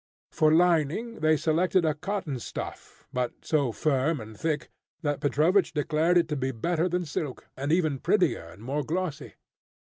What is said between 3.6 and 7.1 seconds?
firm and thick, that Petrovich declared it to be better than